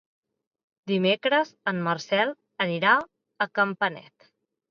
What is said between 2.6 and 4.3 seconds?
anirà a Campanet.